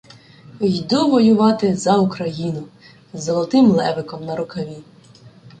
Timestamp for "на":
4.25-4.35